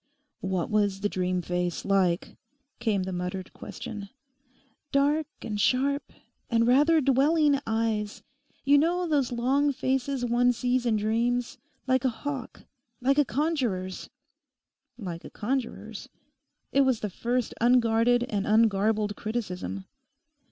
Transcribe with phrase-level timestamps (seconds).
[0.39, 2.35] 'What was the dream face like?'
[2.79, 4.09] came the muttered question.
[4.91, 6.11] 'Dark and sharp,
[6.49, 8.23] and rather dwelling eyes;
[8.65, 12.65] you know those long faces one sees in dreams: like a hawk,
[12.99, 14.09] like a conjuror's.'
[14.97, 19.85] Like a conjuror's!—it was the first unguarded and ungarbled criticism.